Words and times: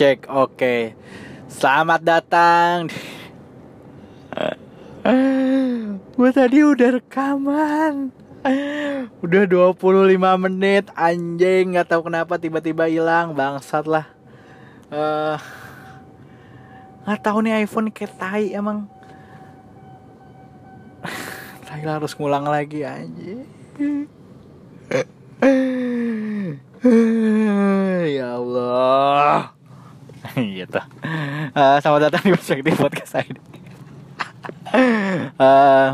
Cek, 0.00 0.32
oke. 0.32 0.96
Selamat 1.44 2.00
datang. 2.00 2.88
Gue 6.16 6.30
tadi 6.32 6.64
udah 6.64 6.96
rekaman. 6.96 8.08
Udah 9.20 9.44
25 9.44 9.76
menit 10.40 10.88
anjing 10.96 11.76
nggak 11.76 11.92
tahu 11.92 12.08
kenapa 12.08 12.40
tiba-tiba 12.40 12.88
hilang 12.88 13.36
bangsat 13.36 13.84
lah. 13.84 14.08
Eh 14.88 15.36
nggak 17.04 17.20
tahu 17.20 17.44
nih 17.44 17.68
iPhone 17.68 17.92
kayak 17.92 18.16
tai 18.16 18.56
emang. 18.56 18.88
Tai 21.68 21.84
harus 21.84 22.16
ngulang 22.16 22.48
lagi 22.48 22.88
anjing. 22.88 23.44
ya 28.16 28.40
Allah. 28.40 29.60
gitu. 30.58 30.80
Eh, 31.50 31.76
selamat 31.82 32.00
datang 32.10 32.22
di 32.26 32.30
perspektif 32.34 32.74
podcast 32.78 33.14
ini. 33.26 33.40
Eh, 35.40 35.88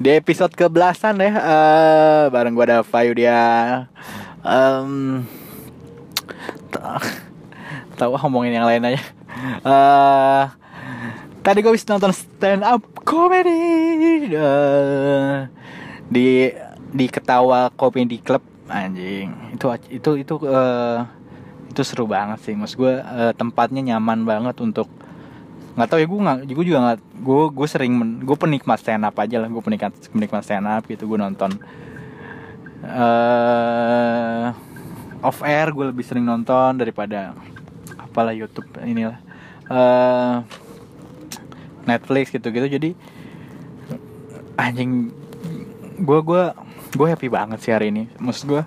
di 0.00 0.10
episode 0.16 0.56
ke 0.56 0.64
belasan 0.72 1.20
ya, 1.20 1.36
eh, 1.36 2.22
bareng 2.32 2.56
gue 2.56 2.64
ada 2.64 2.80
Fayu 2.80 3.12
dia. 3.12 3.84
Um, 4.40 5.22
tahu 8.00 8.16
ngomongin 8.16 8.56
yang 8.56 8.64
lain 8.64 8.88
aja. 8.88 9.02
Eh, 9.60 10.44
tadi 11.44 11.60
gue 11.60 11.72
bisa 11.76 11.92
nonton 11.92 12.16
stand 12.16 12.64
up 12.64 12.80
comedy 13.04 14.32
eh, 14.32 15.44
di 16.08 16.48
di 16.94 17.06
ketawa 17.12 17.68
comedy 17.76 18.16
club 18.24 18.40
anjing 18.72 19.28
itu 19.52 19.66
itu 19.92 20.10
itu 20.24 20.34
eh, 20.48 20.98
itu 21.74 21.82
seru 21.82 22.06
banget 22.06 22.38
sih. 22.46 22.54
Mas 22.54 22.78
gue 22.78 23.02
eh, 23.02 23.32
tempatnya 23.34 23.82
nyaman 23.82 24.22
banget 24.22 24.62
untuk 24.62 24.86
nggak 25.74 25.88
tahu 25.90 25.98
ya 25.98 26.06
gue 26.06 26.20
nggak 26.22 26.38
gue 26.54 26.64
juga 26.70 26.78
nggak 26.86 26.98
gue 27.18 27.42
gue 27.50 27.66
sering 27.66 27.92
men- 27.98 28.22
gue 28.22 28.36
penikmat 28.38 28.78
stand 28.78 29.02
up 29.02 29.18
aja 29.18 29.42
lah. 29.42 29.50
Gue 29.50 29.58
penikmat 29.58 29.90
penikmat 30.14 30.46
stand 30.46 30.70
up 30.70 30.86
gitu 30.86 31.10
gue 31.10 31.18
nonton 31.18 31.50
eh 32.84 34.46
off 35.24 35.40
air 35.42 35.72
gue 35.74 35.90
lebih 35.90 36.04
sering 36.06 36.22
nonton 36.22 36.78
daripada 36.78 37.34
apalah 37.98 38.30
YouTube 38.30 38.70
inilah 38.86 39.18
eh 39.66 40.36
Netflix 41.90 42.30
gitu-gitu. 42.30 42.70
Jadi 42.70 42.90
anjing 44.54 45.10
gue 45.98 46.18
gue 46.22 46.44
gue 46.94 47.06
happy 47.10 47.26
banget 47.26 47.58
sih 47.58 47.74
hari 47.74 47.90
ini. 47.90 48.06
Maksud 48.22 48.46
gue 48.46 48.62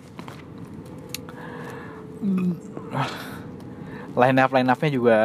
line 4.17 4.37
up 4.41 4.51
line 4.53 4.69
upnya 4.69 4.89
juga 4.89 5.17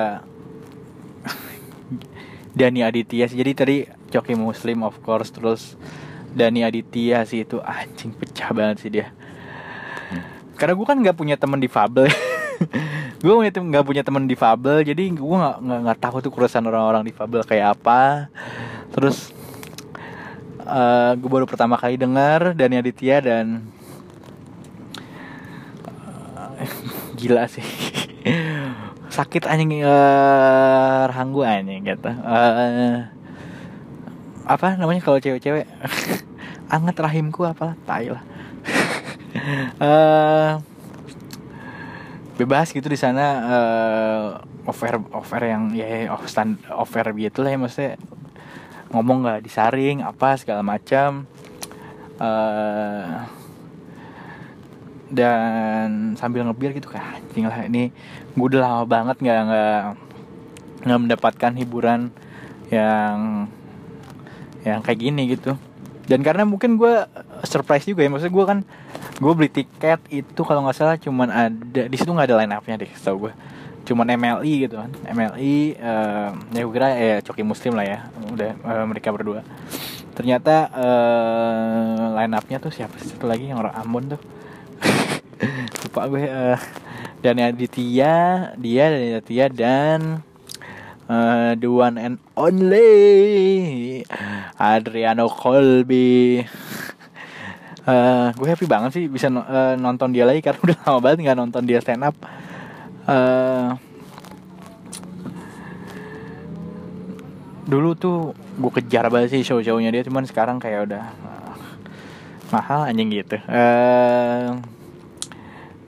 Dani 2.53 2.85
Aditya 2.85 3.25
sih. 3.29 3.41
Jadi 3.41 3.53
tadi 3.57 3.77
Coki 4.13 4.37
Muslim 4.37 4.85
of 4.85 5.01
course. 5.01 5.33
Terus 5.33 5.77
Dani 6.33 6.65
Aditya 6.65 7.25
sih 7.25 7.45
itu 7.45 7.61
anjing 7.65 8.13
pecah 8.13 8.53
banget 8.53 8.77
sih 8.85 8.91
dia. 8.93 9.13
Karena 10.57 10.77
gue 10.77 10.87
kan 10.87 10.97
nggak 11.01 11.17
punya 11.17 11.35
teman 11.35 11.59
difabel 11.59 12.07
gue 13.23 13.33
nggak 13.35 13.87
punya 13.87 14.03
teman 14.07 14.31
difabel 14.31 14.87
jadi 14.87 15.11
gue 15.11 15.37
nggak 15.39 15.59
nggak 15.59 15.99
tahu 15.99 16.23
tuh 16.23 16.31
keresahan 16.31 16.67
orang-orang 16.69 17.09
difabel 17.09 17.43
kayak 17.43 17.81
apa. 17.81 18.29
Terus 18.93 19.33
eh 20.63 21.13
gue 21.19 21.31
baru 21.31 21.49
pertama 21.49 21.75
kali 21.75 21.99
dengar 21.99 22.55
Dani 22.55 22.79
Aditya 22.79 23.19
dan 23.19 23.67
eh, 26.61 26.71
gila 27.23 27.47
sih. 27.47 27.63
Sakit 29.17 29.47
anjing 29.47 29.87
eh 29.87 31.03
rahang 31.07 31.31
gue 31.31 31.47
anjing 31.47 31.87
gitu. 31.87 32.11
Eh, 32.11 32.99
apa 34.43 34.75
namanya 34.75 34.99
kalau 35.07 35.23
cewek-cewek? 35.23 35.71
Anget 36.75 36.99
rahimku 36.99 37.47
apalah 37.47 37.79
tai 37.87 38.11
lah. 38.11 38.23
Eh 39.81 40.53
bebas 42.37 42.69
gitu 42.69 42.85
di 42.85 43.01
sana 43.01 43.25
eh 43.49 44.25
offer 44.69 45.01
offer 45.15 45.41
yang 45.47 45.73
ya 45.73 46.13
off 46.13 46.29
stand 46.29 46.61
offer 46.69 47.15
gitu 47.17 47.41
lah 47.41 47.55
ya 47.55 47.59
maksudnya. 47.61 47.93
Ngomong 48.93 49.25
nggak 49.25 49.41
disaring 49.47 50.05
apa 50.05 50.37
segala 50.37 50.61
macam. 50.61 51.25
Eh 52.21 53.42
dan 55.13 56.17
sambil 56.17 56.49
ngebir 56.49 56.73
gitu 56.73 56.89
kan 56.89 57.21
anjing 57.21 57.45
lah 57.45 57.69
ini 57.69 57.93
gue 58.33 58.47
udah 58.49 58.61
lama 58.65 58.85
banget 58.89 59.21
nggak 59.21 59.41
nggak 59.45 59.83
nggak 60.89 61.01
mendapatkan 61.05 61.53
hiburan 61.61 62.09
yang 62.73 63.47
yang 64.65 64.81
kayak 64.81 64.99
gini 64.99 65.37
gitu. 65.37 65.59
Dan 66.03 66.25
karena 66.27 66.43
mungkin 66.43 66.81
gue 66.81 67.07
surprise 67.47 67.87
juga 67.87 68.03
ya 68.03 68.11
maksudnya 68.11 68.35
gue 68.35 68.45
kan 68.47 68.59
gue 69.23 69.33
beli 69.39 69.51
tiket 69.53 70.01
itu 70.11 70.41
kalau 70.43 70.67
nggak 70.67 70.77
salah 70.77 70.97
cuman 70.99 71.29
ada 71.31 71.83
di 71.87 71.97
situ 71.99 72.11
nggak 72.11 72.27
ada 72.27 72.37
line 72.43 72.55
upnya 72.59 72.75
deh 72.83 72.91
tau 72.99 73.19
gue 73.23 73.33
cuman 73.83 74.15
MLI 74.15 74.67
gitu 74.67 74.79
kan 74.79 74.91
MLI 75.11 75.79
eh, 75.79 76.31
ya 76.55 76.61
gue 76.63 76.75
kira 76.75 76.89
ya 76.95 77.17
Coki 77.23 77.43
Muslim 77.47 77.75
lah 77.79 77.87
ya 77.87 77.99
udah 78.35 78.51
eh, 78.55 78.85
mereka 78.87 79.15
berdua. 79.15 79.47
Ternyata 80.13 80.55
eh, 80.75 82.07
line 82.19 82.35
upnya 82.35 82.59
tuh 82.59 82.73
siapa 82.75 82.99
sih 82.99 83.15
satu 83.15 83.31
lagi 83.31 83.51
yang 83.51 83.63
orang 83.63 83.75
Ambon 83.79 84.19
tuh 84.19 84.21
lupa 85.83 86.07
gue 86.07 86.23
eh 86.23 86.59
Dani 87.23 87.43
Aditya 87.43 88.15
dia 88.55 88.85
Dani 88.87 89.19
Aditya 89.19 89.47
dan 89.51 90.01
eh, 91.11 91.53
the 91.59 91.69
one 91.69 91.97
and 91.99 92.17
only 92.39 94.03
Adriano 94.59 95.27
Colby. 95.27 96.43
Eh, 97.83 98.29
gue 98.39 98.47
happy 98.47 98.67
banget 98.71 98.91
sih 98.95 99.05
bisa 99.11 99.27
eh, 99.27 99.75
nonton 99.75 100.15
dia 100.15 100.23
lagi 100.23 100.39
karena 100.39 100.63
udah 100.71 100.79
lama 100.87 100.99
banget 101.03 101.19
nggak 101.27 101.39
nonton 101.39 101.63
dia 101.67 101.83
stand 101.83 102.07
up. 102.07 102.15
Eh, 103.11 103.69
dulu 107.67 107.99
tuh 107.99 108.39
gue 108.59 108.73
kejar 108.83 109.11
banget 109.11 109.35
sih 109.35 109.43
show-shownya 109.43 109.91
dia 109.91 110.07
cuman 110.07 110.27
sekarang 110.27 110.63
kayak 110.63 110.87
udah 110.91 111.05
mahal 112.55 112.87
anjing 112.87 113.11
gitu. 113.11 113.39
Eh 113.51 114.82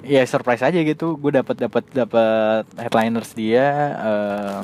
ya 0.05 0.23
surprise 0.29 0.63
aja 0.63 0.79
gitu. 0.81 1.17
Gue 1.17 1.35
dapat 1.35 1.57
dapat 1.57 1.85
dapat 1.91 2.65
headliners 2.79 3.33
dia 3.33 3.67
eh, 3.99 4.61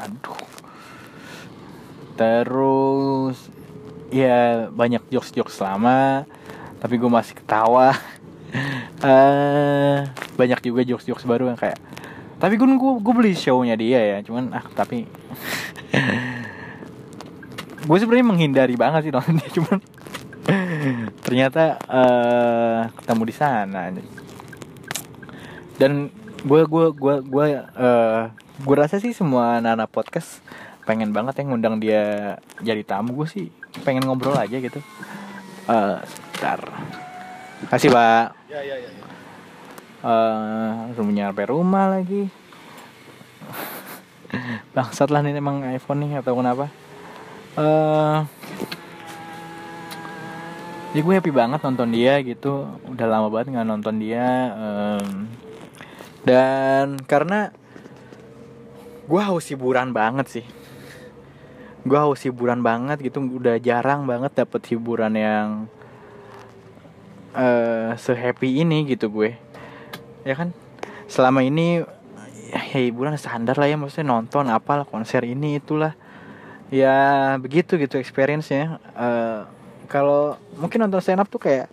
aduh. 0.00 0.42
Terus 2.16 3.38
ya 4.10 4.66
banyak 4.70 5.06
jokes 5.10 5.30
jokes 5.34 5.58
lama 5.62 6.24
tapi 6.80 6.96
gue 6.96 7.10
masih 7.10 7.34
ketawa. 7.36 7.94
Eh 9.00 10.10
banyak 10.40 10.60
juga 10.64 10.80
jokes 10.88 11.04
jokes 11.04 11.28
baru 11.28 11.52
yang 11.52 11.60
kayak 11.60 11.76
tapi 12.40 12.56
gue 12.56 12.66
gue 12.72 13.14
beli 13.14 13.36
shownya 13.36 13.76
dia 13.76 14.00
ya 14.00 14.18
cuman 14.24 14.56
ah 14.56 14.64
tapi 14.72 15.04
gue 17.88 17.96
sebenarnya 18.00 18.26
menghindari 18.26 18.74
banget 18.80 19.08
sih 19.08 19.12
nonton 19.12 19.36
cuman 19.60 19.78
ternyata 21.20 21.76
eh 21.84 22.80
ketemu 22.96 23.22
di 23.28 23.34
sana 23.36 23.80
dan 25.80 26.12
gue 26.44 26.62
gue 26.68 26.86
gue 26.92 27.14
gue 27.24 27.46
eh 27.56 28.22
gue 28.60 28.76
rasa 28.76 29.00
sih 29.00 29.16
semua 29.16 29.56
anak 29.64 29.88
podcast 29.88 30.44
pengen 30.84 31.16
banget 31.16 31.40
yang 31.40 31.56
ngundang 31.56 31.80
dia 31.80 32.36
jadi 32.60 32.84
tamu. 32.84 33.16
Gue 33.16 33.24
sih 33.24 33.48
pengen 33.80 34.04
ngobrol 34.04 34.36
aja 34.36 34.60
gitu. 34.60 34.76
Eh 35.64 35.96
sebentar 36.04 36.60
kasih 37.72 37.88
pak. 37.88 38.36
Ya 38.52 38.60
ya 38.60 38.76
ya. 38.76 38.90
eh 40.00 40.72
belum 40.96 41.16
nyampe 41.16 41.48
rumah 41.48 41.96
lagi. 41.96 42.28
Bangsat 44.76 45.08
lah 45.08 45.24
ini 45.24 45.40
emang 45.40 45.64
iPhone 45.64 46.04
nih 46.04 46.20
atau 46.20 46.36
kenapa. 46.36 46.68
Eh 47.56 48.18
ya 50.90 51.00
gue 51.00 51.14
happy 51.16 51.32
banget 51.32 51.60
nonton 51.64 51.88
dia 51.88 52.20
gitu. 52.20 52.68
Udah 52.88 53.06
lama 53.08 53.32
banget 53.32 53.56
nggak 53.56 53.68
nonton 53.68 53.96
dia 53.96 54.26
em, 54.56 55.28
dan 56.26 57.00
karena 57.08 57.54
gue 59.10 59.20
haus 59.20 59.50
hiburan 59.50 59.90
banget 59.90 60.26
sih. 60.40 60.46
Gue 61.82 61.96
haus 61.96 62.20
hiburan 62.22 62.60
banget 62.60 63.00
gitu 63.00 63.24
udah 63.24 63.56
jarang 63.58 64.04
banget 64.04 64.44
dapet 64.44 64.62
hiburan 64.70 65.16
yang 65.16 65.48
eh 67.34 67.96
sehappy 67.96 68.62
ini 68.62 68.84
gitu 68.86 69.08
gue. 69.10 69.34
Ya 70.22 70.34
kan? 70.36 70.52
Selama 71.08 71.40
ini 71.42 71.82
ya 72.50 72.60
hiburan 72.78 73.14
standar 73.16 73.58
lah 73.58 73.70
ya 73.70 73.78
maksudnya 73.78 74.14
nonton 74.14 74.46
apalah 74.52 74.84
konser 74.84 75.24
ini 75.24 75.58
itulah. 75.58 75.96
Ya 76.70 77.34
begitu 77.42 77.74
gitu 77.80 77.98
experience-nya. 77.98 78.78
Eh, 78.78 79.40
kalau 79.90 80.38
mungkin 80.54 80.86
nonton 80.86 81.02
stand 81.02 81.18
up 81.18 81.26
tuh 81.26 81.42
kayak 81.42 81.66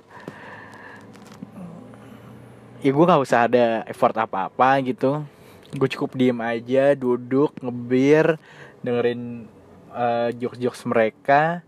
ya 2.83 2.91
gue 2.93 3.05
nggak 3.05 3.23
usah 3.23 3.49
ada 3.49 3.83
effort 3.89 4.15
apa-apa 4.17 4.81
gitu. 4.85 5.25
Gue 5.75 5.89
cukup 5.91 6.15
diem 6.15 6.39
aja 6.39 6.95
duduk 6.95 7.53
ngebir 7.59 8.39
dengerin 8.85 9.45
uh, 9.91 10.29
jokes-jokes 10.35 10.87
mereka. 10.87 11.65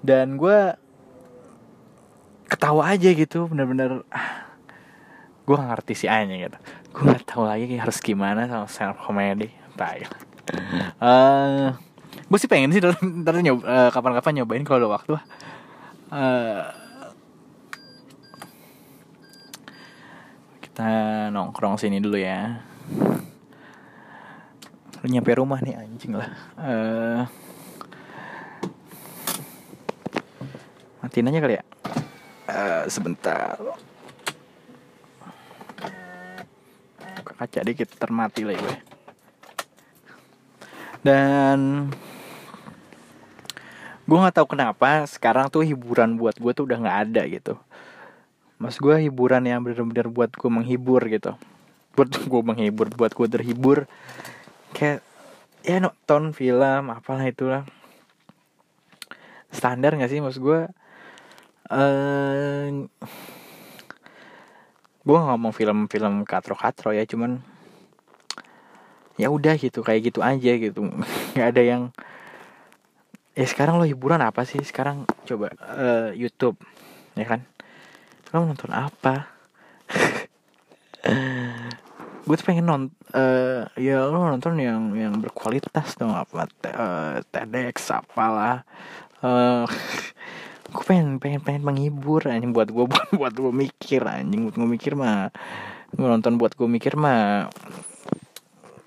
Dan 0.00 0.40
gue 0.40 0.74
ketawa 2.50 2.96
aja 2.96 3.12
gitu 3.12 3.46
bener-bener 3.46 4.02
ah, 4.10 4.48
gue 5.46 5.54
gak 5.54 5.70
ngerti 5.76 5.92
si 5.94 6.06
Anya 6.08 6.48
gitu. 6.48 6.58
Gue 6.96 7.02
gak 7.14 7.26
tahu 7.28 7.44
lagi 7.46 7.76
harus 7.76 8.00
gimana 8.00 8.48
sama 8.48 8.66
stand 8.66 8.96
comedy 8.98 9.52
tai. 9.76 10.08
Uh, 10.98 11.76
gue 12.10 12.38
sih 12.40 12.50
pengen 12.50 12.74
sih 12.74 12.82
ntar 12.82 13.38
nyob, 13.38 13.62
uh, 13.62 13.90
kapan-kapan 13.94 14.42
nyobain 14.42 14.66
kalau 14.66 14.82
ada 14.82 14.88
waktu 14.98 15.12
uh, 16.10 16.62
kita 20.80 21.28
nongkrong 21.28 21.76
sini 21.76 22.00
dulu 22.00 22.16
ya. 22.16 22.56
Lu 25.04 25.12
nyampe 25.12 25.36
rumah 25.36 25.60
nih 25.60 25.76
anjing 25.76 26.16
lah. 26.16 26.32
Uh, 26.56 27.20
matiin 31.04 31.28
aja 31.28 31.40
kali 31.44 31.54
ya. 31.60 31.64
Uh, 32.48 32.82
sebentar. 32.88 33.60
Buka 37.20 37.32
kaca 37.36 37.60
dikit 37.60 37.92
termati 38.00 38.48
lah 38.48 38.56
gue. 38.56 38.76
Dan 41.04 41.92
gue 44.08 44.16
nggak 44.16 44.32
tahu 44.32 44.56
kenapa 44.56 45.04
sekarang 45.04 45.52
tuh 45.52 45.60
hiburan 45.60 46.16
buat 46.16 46.40
gue 46.40 46.52
tuh 46.56 46.64
udah 46.64 46.80
nggak 46.80 47.00
ada 47.04 47.22
gitu 47.28 47.60
mas 48.60 48.76
gue 48.76 48.92
hiburan 49.08 49.40
yang 49.48 49.64
benar-benar 49.64 50.12
buat 50.12 50.30
gue 50.36 50.50
menghibur 50.52 51.00
gitu. 51.08 51.32
Buat 51.96 52.12
gue 52.30 52.42
menghibur 52.44 52.92
buat 52.92 53.16
gue 53.16 53.26
terhibur. 53.26 53.88
Kayak 54.76 55.00
ya 55.64 55.80
nonton 55.80 56.36
film 56.36 56.92
apalah 56.92 57.24
itulah. 57.24 57.64
Standar 59.50 59.96
gak 59.96 60.12
sih 60.12 60.20
maksud 60.20 60.44
gue 60.44 60.60
uh, 61.72 62.64
gue 65.00 65.18
ngomong 65.18 65.50
film-film 65.56 66.22
katro-katro 66.28 66.92
ya 66.92 67.02
cuman 67.08 67.40
ya 69.16 69.32
udah 69.32 69.56
gitu 69.56 69.80
kayak 69.80 70.12
gitu 70.12 70.20
aja 70.20 70.52
gitu. 70.60 70.84
Nggak 71.32 71.48
ada 71.48 71.62
yang 71.64 71.82
ya 73.32 73.48
sekarang 73.48 73.80
lo 73.80 73.88
hiburan 73.88 74.20
apa 74.20 74.44
sih? 74.44 74.60
Sekarang 74.60 75.08
coba 75.24 75.48
uh, 75.64 76.12
YouTube 76.12 76.60
ya 77.16 77.24
kan 77.24 77.49
lo 78.30 78.46
nonton 78.46 78.70
apa? 78.70 79.26
Gue 82.26 82.34
tuh 82.38 82.46
pengen 82.46 82.66
nonton 82.70 82.94
uh, 83.16 83.66
ya 83.74 84.06
lo 84.06 84.22
nonton 84.22 84.54
yang 84.62 84.94
yang 84.94 85.18
berkualitas 85.18 85.98
dong 85.98 86.14
apa 86.14 86.46
uh, 86.70 87.18
TEDx 87.26 87.90
apalah. 87.90 88.62
Uh, 89.18 89.66
gue 90.70 90.84
pengen 90.86 91.18
pengen 91.18 91.42
pengen 91.42 91.66
menghibur 91.66 92.22
anjing 92.30 92.54
buat 92.54 92.70
gue 92.70 92.86
buat 92.92 93.08
buat 93.18 93.34
gue 93.34 93.52
mikir 93.52 94.06
anjing. 94.06 94.46
Buat 94.46 94.56
gue 94.62 94.68
mikir 94.78 94.92
mah 94.94 95.34
gue 95.90 96.06
nonton 96.06 96.38
buat 96.38 96.54
gue 96.54 96.70
mikir 96.70 96.94
mah 96.94 97.50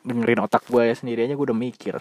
dengerin 0.07 0.43
otak 0.43 0.63
gue 0.71 0.87
ya 0.87 0.95
sendiri 0.95 1.27
aja 1.27 1.35
gue 1.35 1.45
udah 1.51 1.57
mikir. 1.57 1.99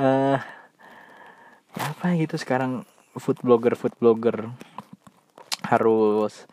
Uh, 0.00 0.40
apa 1.76 2.16
gitu 2.16 2.40
sekarang 2.40 2.88
food 3.20 3.36
blogger 3.44 3.76
food 3.76 3.92
blogger 4.00 4.48
harus 5.66 6.46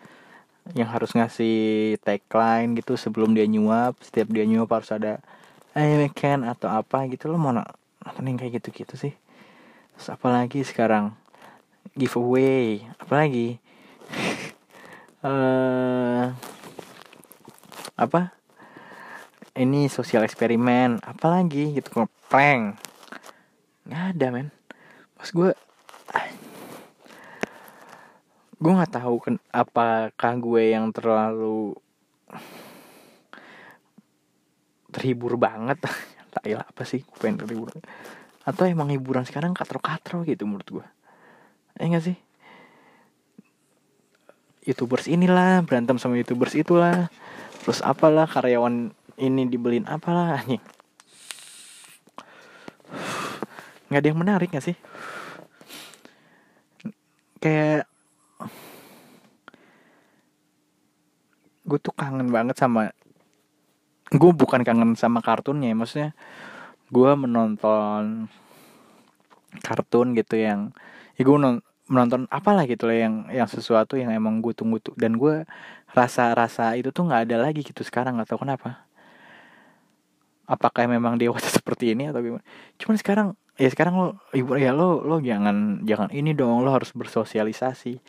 yang 0.72 0.88
harus 0.88 1.12
ngasih 1.12 2.00
tagline 2.02 2.74
gitu 2.80 2.98
sebelum 2.98 3.38
dia 3.38 3.46
nyuap. 3.46 4.00
Setiap 4.02 4.34
dia 4.34 4.44
nyuap 4.48 4.72
harus 4.74 4.90
ada 4.90 5.22
I 5.78 6.10
can 6.14 6.42
atau 6.44 6.70
apa 6.70 7.06
gitu. 7.10 7.30
Lo 7.30 7.38
mau 7.38 7.54
nonton 7.54 8.24
yang 8.26 8.38
kayak 8.42 8.62
gitu 8.64 8.84
gitu 8.84 8.96
sih. 8.98 9.14
Terus 9.98 10.08
apalagi 10.10 10.66
sekarang? 10.66 11.14
Giveaway. 11.94 12.90
Apalagi? 12.98 13.62
Uh, 15.22 16.34
apa? 18.04 18.34
Ini 19.54 19.86
sosial 19.94 20.26
eksperimen. 20.26 20.98
Apalagi 21.06 21.78
gitu 21.78 22.10
prank 22.28 22.82
nggak 23.88 24.04
ada 24.16 24.28
men. 24.32 24.48
Pas 25.20 25.30
gue 25.30 25.50
gue 28.64 28.72
nggak 28.72 28.96
tahu 28.96 29.16
kan 29.20 29.36
apakah 29.52 30.34
gue 30.40 30.64
yang 30.72 30.88
terlalu 30.96 31.76
terhibur 34.94 35.36
banget. 35.36 35.80
Tak 36.34 36.50
apa 36.50 36.82
sih 36.82 37.06
gue 37.06 37.18
pengen 37.22 37.46
terhibur. 37.46 37.70
Atau 38.42 38.66
emang 38.66 38.90
hiburan 38.90 39.22
sekarang 39.22 39.54
katro-katro 39.54 40.26
gitu 40.26 40.50
menurut 40.50 40.66
gue 40.66 40.86
eh 41.78 41.90
gak 41.90 42.06
sih? 42.06 42.18
Youtubers 44.66 45.06
inilah 45.06 45.62
berantem 45.62 46.02
sama 46.02 46.18
youtubers 46.18 46.58
itulah. 46.58 47.14
Terus 47.62 47.86
apalah 47.86 48.26
karyawan 48.26 48.90
ini 49.22 49.46
dibeliin 49.46 49.86
apalah 49.86 50.42
nih 50.50 50.62
nggak 53.94 54.02
ada 54.02 54.10
yang 54.10 54.22
menarik 54.26 54.50
gak 54.50 54.66
sih? 54.66 54.78
Kayak 57.38 57.86
gue 61.64 61.80
tuh 61.80 61.96
kangen 61.96 62.28
banget 62.30 62.60
sama 62.60 62.92
gue 64.12 64.32
bukan 64.36 64.62
kangen 64.62 64.94
sama 65.00 65.24
kartunnya 65.24 65.72
ya 65.72 65.76
maksudnya 65.78 66.12
gue 66.94 67.12
menonton 67.18 68.30
kartun 69.62 70.18
gitu 70.18 70.38
yang 70.38 70.74
ya 71.18 71.22
gue 71.26 71.38
menonton 71.92 72.26
apalah 72.32 72.64
gitu 72.64 72.88
lah 72.88 72.96
yang 72.96 73.16
yang 73.30 73.50
sesuatu 73.50 74.00
yang 74.00 74.10
emang 74.16 74.40
gue 74.40 74.56
tunggu 74.56 74.80
tuh. 74.80 74.96
Dan 74.96 75.20
gue 75.20 75.44
rasa 75.92 76.32
rasa 76.34 76.74
itu 76.80 76.90
tuh 76.90 77.06
nggak 77.06 77.30
ada 77.30 77.38
lagi 77.50 77.62
gitu 77.62 77.84
sekarang 77.84 78.18
tahu 78.24 78.42
kenapa. 78.48 78.88
Apakah 80.48 80.88
memang 80.88 81.20
waktu 81.20 81.50
seperti 81.60 81.94
ini 81.94 82.10
atau 82.10 82.24
gimana. 82.24 82.44
Cuman 82.80 82.96
sekarang 82.98 83.28
ya 83.60 83.70
sekarang 83.70 83.94
lo 84.00 84.08
ibu 84.34 84.58
ya 84.58 84.74
lo 84.74 85.06
lo 85.06 85.22
jangan 85.22 85.86
jangan 85.86 86.10
ini 86.10 86.34
dong 86.34 86.64
lo 86.64 86.72
harus 86.72 86.96
bersosialisasi. 86.96 88.00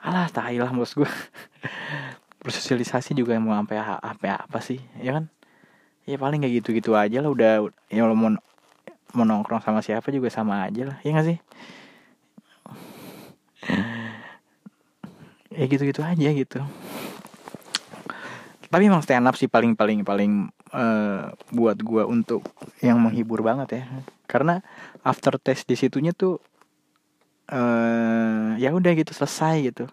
Alah 0.00 0.32
tahi 0.32 0.56
lah 0.56 0.72
maksud 0.72 1.04
gue 1.04 1.10
bersosialisasi 2.40 3.12
juga 3.12 3.36
mau 3.36 3.52
sampai 3.52 3.76
apa 3.80 4.48
apa 4.48 4.58
sih 4.64 4.80
ya 5.00 5.16
kan? 5.16 5.28
Ya 6.08 6.16
paling 6.16 6.40
kayak 6.40 6.64
gitu 6.64 6.68
gitu 6.72 6.90
aja 6.96 7.20
lah 7.20 7.30
udah 7.30 7.68
ya 7.92 8.02
lo 8.08 8.16
mau 8.16 8.32
mau 9.12 9.24
nongkrong 9.26 9.60
sama 9.60 9.84
siapa 9.84 10.08
juga 10.14 10.32
sama 10.32 10.64
aja 10.64 10.88
lah 10.88 10.96
ya 11.04 11.10
gak 11.12 11.26
sih? 11.28 11.38
Ya 15.50 15.64
gitu 15.68 15.82
gitu 15.84 16.00
aja 16.00 16.28
gitu. 16.32 16.58
Tapi 18.70 18.86
emang 18.86 19.02
stand 19.02 19.26
up 19.26 19.34
sih 19.34 19.50
paling 19.50 19.74
paling 19.74 20.06
paling 20.06 20.46
uh, 20.70 21.34
buat 21.50 21.76
gua 21.82 22.06
untuk 22.06 22.46
yang 22.80 23.02
menghibur 23.02 23.42
banget 23.42 23.82
ya. 23.82 23.84
Karena 24.30 24.62
after 25.02 25.36
test 25.42 25.66
di 25.66 25.74
situnya 25.74 26.14
tuh 26.14 26.38
uh, 27.50 28.54
ya 28.56 28.70
udah 28.70 28.94
gitu 28.94 29.10
selesai 29.10 29.74
gitu 29.74 29.90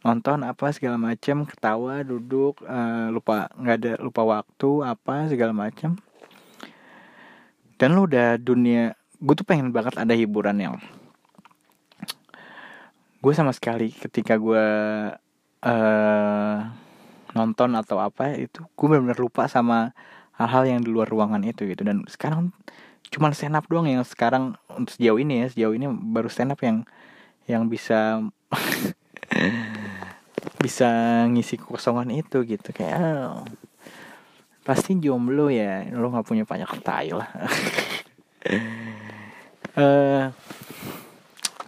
nonton 0.00 0.40
apa 0.48 0.72
segala 0.72 0.96
macam 0.96 1.44
ketawa 1.44 2.00
duduk 2.00 2.64
uh, 2.64 3.12
lupa 3.12 3.52
nggak 3.56 3.76
ada 3.76 3.92
lupa 4.00 4.22
waktu 4.24 4.70
apa 4.84 5.28
segala 5.28 5.52
macam 5.52 6.00
dan 7.76 7.92
lo 7.96 8.08
udah 8.08 8.40
dunia 8.40 8.96
gue 9.20 9.34
tuh 9.36 9.44
pengen 9.44 9.72
banget 9.72 10.00
ada 10.00 10.16
hiburan 10.16 10.56
yang 10.56 10.74
gue 13.20 13.32
sama 13.36 13.52
sekali 13.52 13.92
ketika 13.92 14.40
gue 14.40 14.66
uh, 15.68 16.56
nonton 17.36 17.70
atau 17.76 18.00
apa 18.00 18.32
itu 18.40 18.64
gue 18.64 18.86
benar-benar 18.88 19.20
lupa 19.20 19.44
sama 19.46 19.92
hal-hal 20.40 20.64
yang 20.64 20.80
di 20.80 20.88
luar 20.88 21.04
ruangan 21.04 21.44
itu 21.44 21.68
gitu. 21.68 21.84
Dan 21.84 22.08
sekarang 22.08 22.56
cuma 23.12 23.28
stand 23.36 23.58
up 23.58 23.68
doang 23.68 23.84
yang 23.84 24.06
sekarang 24.06 24.56
untuk 24.72 24.96
sejauh 24.96 25.20
ini 25.20 25.44
ya 25.44 25.46
sejauh 25.52 25.74
ini 25.76 25.90
baru 25.90 26.32
stand 26.32 26.56
up 26.56 26.60
yang 26.64 26.88
yang 27.44 27.68
bisa 27.68 28.24
bisa 30.60 30.88
ngisi 31.32 31.56
kekosongan 31.56 32.12
itu 32.12 32.44
gitu. 32.44 32.70
Kayak 32.76 33.00
oh, 33.00 33.48
pasti 34.60 35.00
jomblo 35.00 35.48
ya 35.48 35.88
lo 35.96 36.12
nggak 36.12 36.28
punya 36.28 36.44
banyak 36.44 36.68
tai 36.84 37.10
lah. 37.16 37.28
Uh, 39.74 39.80
eh, 39.80 40.22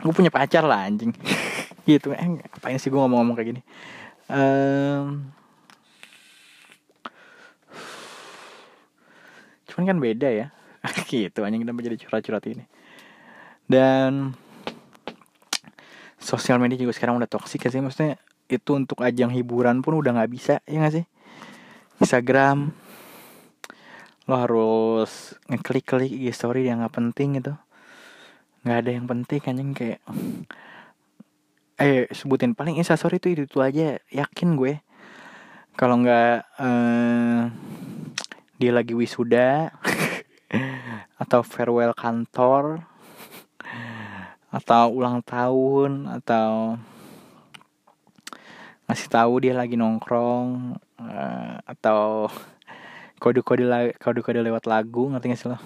gue 0.04 0.12
punya 0.12 0.28
pacar 0.28 0.62
lah 0.68 0.86
anjing. 0.86 1.10
Gitu. 1.82 2.14
Eh 2.14 2.28
ngapain 2.38 2.78
sih 2.78 2.94
gue 2.94 3.00
ngomong-ngomong 3.00 3.34
kayak 3.34 3.58
gini? 3.58 3.62
Um, 4.30 5.34
cuman 9.66 9.84
kan 9.90 9.98
beda 9.98 10.28
ya. 10.30 10.46
Gitu 11.10 11.42
anjing 11.42 11.66
kenapa 11.66 11.82
jadi 11.82 11.98
curhat-curhat 11.98 12.46
ini? 12.46 12.62
Dan 13.66 14.38
sosial 16.22 16.62
media 16.62 16.78
juga 16.78 16.94
sekarang 16.94 17.18
udah 17.18 17.26
toksik 17.26 17.66
ya 17.66 17.70
sih 17.74 17.82
maksudnya 17.82 18.14
itu 18.48 18.70
untuk 18.74 19.02
ajang 19.02 19.30
hiburan 19.30 19.84
pun 19.84 19.98
udah 19.98 20.16
nggak 20.18 20.32
bisa 20.32 20.54
ya 20.66 20.82
nggak 20.82 21.02
sih? 21.02 21.06
Instagram. 22.02 22.74
Lo 24.26 24.34
harus 24.38 25.34
ngeklik-klik 25.50 26.10
IG 26.10 26.34
story 26.34 26.66
yang 26.66 26.82
nggak 26.82 26.94
penting 26.94 27.42
gitu. 27.42 27.54
Nggak 28.62 28.78
ada 28.78 28.90
yang 28.90 29.06
penting 29.10 29.40
anjing 29.46 29.70
kayak 29.74 30.00
eh 31.82 32.06
sebutin 32.14 32.54
paling 32.54 32.78
instastory 32.78 33.18
itu 33.18 33.34
itu, 33.34 33.42
itu 33.50 33.58
aja 33.58 33.98
yakin 34.10 34.54
gue. 34.54 34.78
Kalau 35.74 35.98
nggak 35.98 36.36
eh, 36.62 37.42
dia 38.62 38.70
lagi 38.70 38.94
wisuda 38.94 39.74
atau 41.22 41.40
farewell 41.42 41.96
kantor 41.96 42.86
atau 44.52 44.92
ulang 44.92 45.24
tahun 45.24 46.12
atau 46.20 46.76
ngasih 48.92 49.08
tahu 49.08 49.40
dia 49.40 49.56
lagi 49.56 49.72
nongkrong 49.72 50.76
uh, 51.00 51.56
atau 51.64 52.28
kode-kode 53.16 53.64
kode-kode 53.96 54.44
lewat 54.44 54.68
lagu 54.68 55.08
ngerti 55.08 55.32
gak 55.32 55.40
sih 55.40 55.48
lo? 55.48 55.56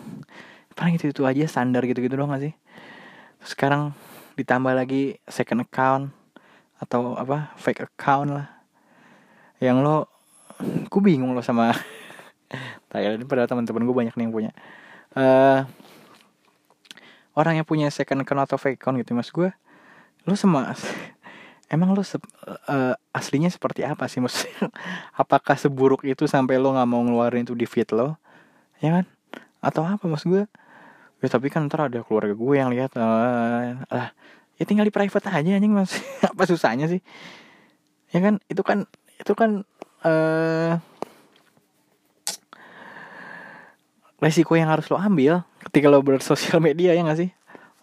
Paling 0.79 0.95
itu 0.95 1.11
itu 1.11 1.27
aja 1.27 1.43
standar 1.51 1.83
gitu-gitu 1.83 2.15
doang 2.15 2.31
gak 2.31 2.47
sih? 2.47 2.55
Sekarang 3.43 3.99
ditambah 4.39 4.71
lagi 4.79 5.19
second 5.27 5.67
account 5.67 6.15
atau 6.79 7.19
apa 7.19 7.51
fake 7.59 7.91
account 7.91 8.31
lah. 8.31 8.47
Yang 9.59 9.77
lo 9.83 9.97
gue 10.87 11.03
bingung 11.03 11.35
lo 11.35 11.43
sama 11.43 11.75
Thailand 12.95 13.27
padahal 13.27 13.51
teman-teman 13.51 13.83
gue 13.91 13.97
banyak 14.07 14.15
nih 14.15 14.23
yang 14.23 14.35
punya. 14.39 14.51
Uh, 15.19 15.67
orang 17.35 17.59
yang 17.59 17.67
punya 17.67 17.91
second 17.91 18.23
account 18.23 18.47
atau 18.47 18.55
fake 18.55 18.79
account 18.79 19.03
gitu 19.03 19.19
mas 19.19 19.35
gue 19.35 19.51
lu 20.27 20.39
sama 20.39 20.71
emang 21.67 21.95
lu 21.95 22.03
se 22.07 22.19
uh, 22.19 22.95
aslinya 23.11 23.51
seperti 23.51 23.83
apa 23.83 24.07
sih? 24.07 24.23
Mas 24.25 24.47
apakah 25.15 25.59
seburuk 25.59 26.07
itu 26.07 26.27
sampai 26.31 26.59
lo 26.59 26.75
nggak 26.75 26.89
mau 26.89 27.03
ngeluarin 27.03 27.47
itu 27.47 27.55
di 27.59 27.67
feed 27.67 27.91
lo? 27.95 28.19
Ya 28.79 29.01
kan? 29.01 29.05
Atau 29.65 29.83
apa 29.83 30.05
mas 30.07 30.23
gue 30.23 30.47
ya 31.25 31.29
tapi 31.33 31.49
kan 31.49 31.65
ntar 31.65 31.89
ada 31.89 32.05
keluarga 32.05 32.37
gue 32.37 32.55
yang 32.55 32.69
lihat 32.69 32.93
uh, 33.01 33.73
lah 33.89 34.13
ya 34.61 34.65
tinggal 34.69 34.85
di 34.85 34.95
private 34.95 35.27
aja 35.27 35.51
anjing 35.59 35.73
mas. 35.73 35.97
Apa 36.33 36.45
susahnya 36.47 36.87
sih? 36.87 37.01
Ya 38.13 38.21
kan? 38.23 38.39
Itu 38.47 38.63
kan 38.63 38.87
itu 39.17 39.33
kan 39.33 39.65
uh, 40.05 40.73
resiko 44.21 44.57
yang 44.57 44.71
harus 44.73 44.89
lo 44.89 44.97
ambil 44.97 45.45
ketika 45.69 45.89
lo 45.91 46.01
bersosial 46.05 46.61
media 46.63 46.95
ya 46.95 47.03
gak 47.03 47.21
sih? 47.21 47.31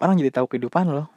Orang 0.01 0.17
jadi 0.17 0.33
tahu 0.33 0.49
kehidupan 0.49 0.89
lo 0.89 1.09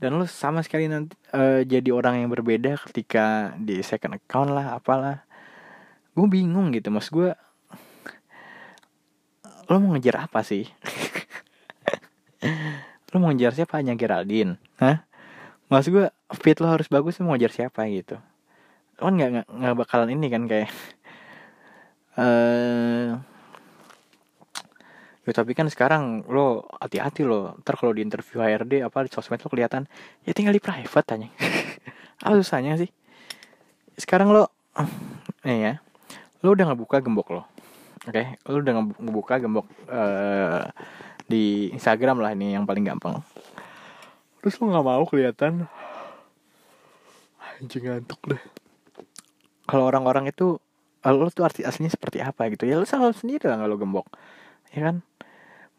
dan 0.00 0.16
lo 0.16 0.24
sama 0.24 0.64
sekali 0.64 0.88
nanti 0.88 1.12
uh, 1.36 1.60
jadi 1.60 1.92
orang 1.92 2.24
yang 2.24 2.32
berbeda 2.32 2.80
ketika 2.88 3.52
di 3.60 3.84
second 3.84 4.16
account 4.16 4.50
lah 4.56 4.80
apalah. 4.80 5.20
Gue 6.16 6.26
bingung 6.26 6.72
gitu 6.72 6.88
mas 6.88 7.12
gue 7.12 7.36
lo 9.70 9.76
mau 9.78 9.94
ngejar 9.94 10.26
apa 10.26 10.42
sih? 10.42 10.66
Lo 13.10 13.18
mau 13.18 13.34
ngejar 13.34 13.54
siapa? 13.54 13.82
Hanya 13.82 13.98
Geraldine. 13.98 14.54
Hah? 14.78 15.02
Mas 15.66 15.86
gue 15.86 16.10
fit 16.38 16.58
lo 16.58 16.70
harus 16.70 16.86
bagus 16.90 17.18
lo 17.18 17.26
mau 17.26 17.34
ngejar 17.34 17.50
siapa 17.54 17.86
gitu? 17.90 18.18
Kan 18.98 19.14
nggak 19.18 19.46
nggak 19.46 19.74
bakalan 19.78 20.10
ini 20.14 20.26
kan 20.30 20.46
kayak 20.50 20.70
eh 22.22 23.14
ya 25.28 25.32
tapi 25.36 25.52
kan 25.52 25.68
sekarang 25.68 26.24
lo 26.26 26.64
hati-hati 26.80 27.22
lo. 27.28 27.56
Ntar 27.60 27.76
kalau 27.76 27.92
di 27.92 28.00
interview 28.00 28.40
HRD 28.40 28.80
apa 28.80 29.04
di 29.04 29.10
sosmed 29.12 29.40
lo 29.44 29.48
kelihatan 29.52 29.84
ya 30.24 30.32
tinggal 30.32 30.56
di 30.56 30.62
private 30.62 31.06
tanya 31.06 31.28
apa 32.24 32.34
susahnya 32.40 32.80
sih. 32.80 32.88
Sekarang 34.00 34.32
lo 34.32 34.48
nih 35.44 35.58
ya 35.60 35.72
lo 36.40 36.56
udah 36.56 36.72
ngebuka 36.72 37.04
gembok 37.04 37.28
lo. 37.36 37.42
Oke 38.08 38.16
okay? 38.16 38.26
lo 38.48 38.64
udah 38.64 38.74
ngebuka 38.96 39.34
gembok 39.44 39.66
uh, 39.92 40.64
di 41.28 41.68
Instagram 41.76 42.24
lah 42.24 42.32
ini 42.32 42.56
yang 42.56 42.64
paling 42.64 42.82
gampang. 42.88 43.20
Terus 44.40 44.56
lo 44.56 44.72
nggak 44.72 44.86
mau 44.88 45.04
kelihatan? 45.04 45.68
Anjing 47.60 47.84
ngantuk 47.84 48.20
deh. 48.24 48.40
Kalau 49.68 49.84
orang-orang 49.84 50.32
itu 50.32 50.56
lo 51.04 51.28
tuh 51.28 51.44
arti 51.44 51.60
aslinya 51.60 51.92
seperti 51.92 52.24
apa 52.24 52.48
gitu. 52.48 52.64
Ya 52.64 52.80
lo 52.80 52.88
salah 52.88 53.12
sendiri 53.12 53.52
lah 53.52 53.60
kalau 53.60 53.76
gembok. 53.76 54.08
Ya 54.72 54.88
kan 54.88 55.04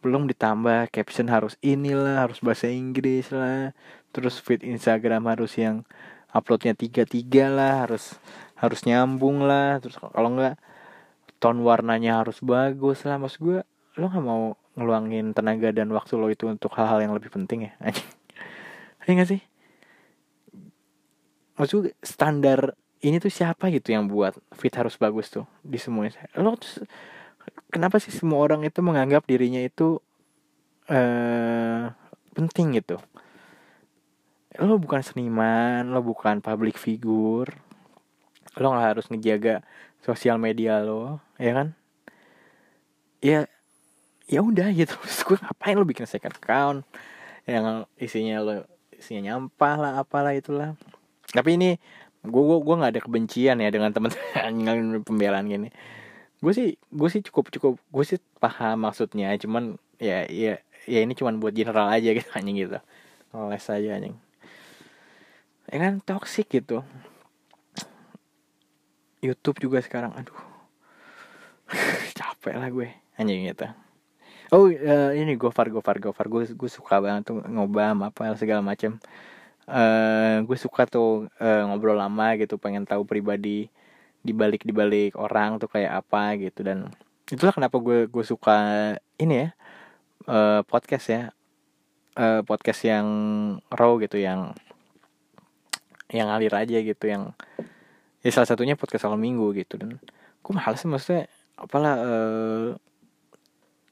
belum 0.02 0.26
ditambah 0.26 0.90
caption 0.90 1.30
harus 1.30 1.56
inilah 1.62 2.26
harus 2.28 2.42
bahasa 2.42 2.68
Inggris 2.68 3.30
lah. 3.30 3.72
Terus 4.12 4.42
feed 4.42 4.66
Instagram 4.66 5.30
harus 5.30 5.56
yang 5.56 5.86
uploadnya 6.34 6.74
tiga 6.74 7.06
tiga 7.06 7.48
lah 7.48 7.88
harus 7.88 8.18
harus 8.58 8.82
nyambung 8.84 9.46
lah. 9.46 9.78
Terus 9.80 10.02
kalau 10.02 10.30
enggak 10.34 10.58
tone 11.38 11.62
warnanya 11.62 12.26
harus 12.26 12.42
bagus 12.42 13.06
lah. 13.06 13.22
Mas 13.22 13.38
gue 13.38 13.62
lo 13.96 14.06
nggak 14.10 14.26
mau 14.26 14.58
ngeluangin 14.76 15.38
tenaga 15.38 15.70
dan 15.70 15.94
waktu 15.94 16.18
lo 16.18 16.28
itu 16.34 16.50
untuk 16.50 16.74
hal-hal 16.76 17.00
yang 17.06 17.14
lebih 17.14 17.30
penting 17.32 17.70
ya? 17.70 17.74
Iya 19.02 19.26
gak 19.26 19.30
sih? 19.34 19.42
Maksud 21.58 21.90
standar 22.06 22.78
ini 23.02 23.18
tuh 23.18 23.34
siapa 23.34 23.74
gitu 23.74 23.90
yang 23.90 24.06
buat 24.06 24.38
fit 24.54 24.74
harus 24.78 24.94
bagus 24.94 25.34
tuh 25.34 25.50
di 25.66 25.82
semuanya? 25.82 26.30
Lo 26.38 26.54
tuh, 26.54 26.86
kenapa 27.72 27.98
sih 27.98 28.12
semua 28.12 28.44
orang 28.44 28.68
itu 28.68 28.84
menganggap 28.84 29.24
dirinya 29.26 29.64
itu 29.64 30.04
uh, 30.92 31.88
penting 32.36 32.78
gitu? 32.78 33.00
Lo 34.60 34.76
bukan 34.76 35.00
seniman 35.00 35.88
lo 35.90 36.04
bukan 36.04 36.44
public 36.44 36.76
figure 36.76 37.50
lo 38.60 38.76
nggak 38.76 38.88
harus 38.92 39.08
ngejaga 39.08 39.64
sosial 40.04 40.36
media 40.36 40.84
lo 40.84 41.24
ya 41.40 41.56
kan? 41.56 41.68
Ya 43.24 43.48
ya 44.28 44.44
udah 44.44 44.68
gitu. 44.76 44.94
Gue 45.28 45.40
ngapain 45.40 45.80
lo 45.80 45.88
bikin 45.88 46.04
second 46.04 46.36
account 46.36 46.84
yang 47.48 47.88
isinya 47.96 48.44
lo 48.44 48.54
isinya 48.92 49.34
nyampah 49.34 49.76
lah 49.80 49.92
apalah 50.04 50.36
itulah. 50.36 50.76
Tapi 51.32 51.56
ini 51.56 51.70
gue 52.22 52.44
gue 52.44 52.58
gue 52.62 52.76
nggak 52.78 52.92
ada 52.94 53.02
kebencian 53.02 53.58
ya 53.58 53.70
dengan 53.74 53.90
teman-teman 53.90 55.02
pembelaan 55.08 55.50
gini 55.50 55.74
gue 56.42 56.54
sih 56.58 56.70
gue 56.90 57.10
sih 57.14 57.22
cukup 57.22 57.54
cukup 57.54 57.74
gue 57.78 58.04
sih 58.06 58.20
paham 58.42 58.90
maksudnya. 58.90 59.34
Cuman 59.38 59.78
ya 60.02 60.26
ya 60.28 60.60
ya 60.90 61.00
ini 61.06 61.14
cuman 61.14 61.38
buat 61.38 61.54
general 61.54 61.88
aja 61.94 62.10
gitu 62.12 62.30
anjing 62.38 62.58
gitu. 62.68 62.80
Les 63.32 63.66
aja 63.70 63.90
anjing. 63.98 64.16
Ya 65.72 65.78
kan 65.80 65.94
toxic 66.04 66.50
gitu. 66.50 66.84
YouTube 69.22 69.62
juga 69.62 69.80
sekarang 69.86 70.12
aduh. 70.18 70.42
Capek 72.18 72.58
lah 72.58 72.70
gue 72.74 72.90
anjing 73.16 73.48
gitu. 73.48 73.70
Oh 74.52 74.68
uh, 74.68 75.16
ini 75.16 75.40
Gofar 75.40 75.72
Gofar 75.72 76.02
Gofar. 76.04 76.28
Gue 76.28 76.50
gue 76.50 76.70
suka 76.70 77.00
banget 77.00 77.32
tuh 77.32 77.40
ngobam 77.46 78.04
apa 78.04 78.36
segala 78.36 78.60
macam 78.60 79.00
uh, 79.72 80.36
gue 80.44 80.58
suka 80.58 80.88
tuh 80.90 81.32
uh, 81.40 81.62
ngobrol 81.70 81.98
lama 81.98 82.36
gitu 82.40 82.60
pengen 82.60 82.88
tahu 82.88 83.08
pribadi 83.08 83.72
di 84.22 84.34
balik 84.34 84.62
di 84.66 84.74
balik 84.74 85.18
orang 85.18 85.58
tuh 85.58 85.70
kayak 85.70 86.06
apa 86.06 86.38
gitu. 86.38 86.62
Dan 86.62 86.90
itulah 87.30 87.54
kenapa 87.54 87.78
gue 87.82 88.06
gue 88.08 88.26
suka 88.26 88.58
ini 89.18 89.46
ya 89.46 89.48
uh, 90.30 90.62
podcast 90.66 91.08
ya. 91.10 91.24
Uh, 92.12 92.44
podcast 92.44 92.84
yang 92.84 93.08
raw 93.72 93.96
gitu 93.96 94.20
yang 94.20 94.52
yang 96.12 96.28
ngalir 96.28 96.52
aja 96.52 96.78
gitu 96.84 97.08
yang 97.08 97.32
ya 98.20 98.30
salah 98.36 98.52
satunya 98.52 98.76
podcast 98.76 99.08
awal 99.08 99.18
minggu 99.18 99.56
gitu. 99.56 99.80
Dan 99.80 99.98
gue 100.42 100.54
mahal 100.54 100.76
sih 100.76 100.92
maksudnya 100.92 101.32
apalah 101.56 101.96
uh, 102.02 102.68